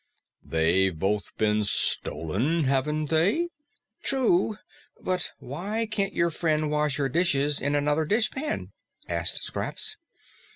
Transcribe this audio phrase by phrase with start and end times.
[0.43, 3.49] "They've both been stolen, haven't they?"
[4.01, 4.57] "True.
[4.99, 8.71] But why can't your friend wash her dishes in another dishpan?"
[9.07, 9.97] asked Scraps.